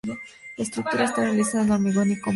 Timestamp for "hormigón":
1.73-2.09